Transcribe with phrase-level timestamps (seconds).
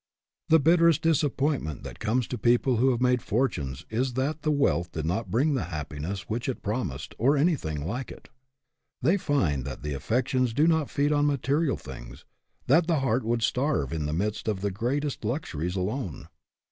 [0.49, 4.91] The bitterest disappointment that comes to people who have made fortunes is that the wealth
[4.93, 8.27] did not bring the happiness which it promised, or anything like it.
[9.03, 12.25] They find that the affections do not feed on material things,
[12.65, 16.29] that the heart would starve in the midst of the greatest luxuries alone.